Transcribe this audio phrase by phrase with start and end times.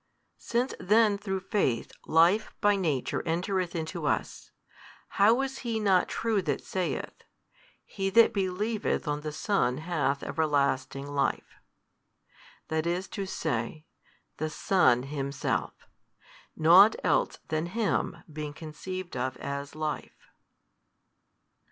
[0.39, 4.49] Since then through faith Life by Nature entereth into us,
[5.09, 7.21] how is he not true that saith,
[7.85, 11.53] He that believeth on the Son hath everlasting Life?
[12.69, 13.85] that is to say,
[14.37, 15.73] the Son Himself,
[16.55, 20.29] nought else than Him being conceived of as Life.